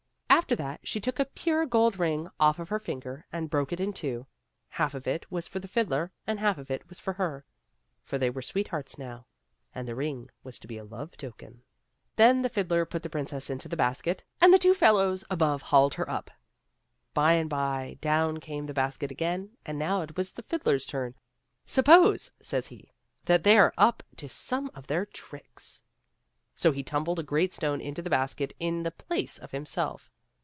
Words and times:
After 0.41 0.55
that 0.57 0.79
she 0.83 0.99
took 0.99 1.19
a 1.19 1.25
pure 1.25 1.65
gold 1.67 1.97
ring 1.99 2.27
off 2.39 2.57
of 2.57 2.69
her 2.69 2.79
finger 2.79 3.25
and 3.31 3.49
broke 3.49 3.71
it 3.71 3.79
in 3.79 3.93
two; 3.93 4.25
half 4.69 4.93
of 4.95 5.07
it 5.07 5.31
was 5.31 5.47
for 5.47 5.59
the 5.59 5.67
fiddler 5.67 6.11
and 6.25 6.39
half 6.39 6.57
of 6.57 6.71
it 6.71 6.89
was 6.89 6.99
for 6.99 7.13
her; 7.13 7.45
for 8.03 8.17
they 8.17 8.29
were 8.29 8.41
sweethearts 8.41 8.97
now, 8.97 9.27
and 9.73 9.87
the 9.87 9.95
ring 9.95 10.29
was 10.43 10.57
to 10.59 10.67
be 10.67 10.77
a 10.77 10.83
love 10.83 11.15
token. 11.15 11.61
Then 12.15 12.41
the 12.41 12.49
fiddler 12.49 12.85
put 12.85 13.03
the 13.03 13.09
princess 13.09 13.49
into 13.51 13.69
the 13.69 13.77
basket, 13.77 14.23
and 14.41 14.51
the 14.51 14.57
two 14.57 14.73
fellows 14.73 15.23
above 15.29 15.61
hauled 15.61 15.93
her 15.93 16.09
up. 16.09 16.31
By 17.13 17.33
and 17.33 17.49
by 17.49 17.99
down 18.01 18.39
came 18.39 18.65
the 18.65 18.73
basket 18.73 19.11
again, 19.11 19.51
and 19.65 19.77
now 19.77 20.01
it 20.01 20.17
was 20.17 20.31
the 20.33 20.43
fiddler's 20.43 20.85
turn." 20.87 21.13
Suppose," 21.65 22.31
says 22.41 22.67
he," 22.67 22.91
that 23.25 23.43
they 23.43 23.57
are 23.59 23.75
up 23.77 24.01
to 24.17 24.27
some 24.27 24.69
of 24.73 24.87
their 24.87 25.05
tricks!" 25.05 25.83
So 26.55 26.71
he 26.73 26.83
tumbled 26.83 27.19
a 27.19 27.23
great 27.23 27.53
stone 27.53 27.79
into 27.79 28.01
the 28.01 28.09
basket 28.09 28.53
in 28.59 28.83
the 28.83 28.91
place 28.91 29.37
of 29.37 29.51
himself. 29.51 30.11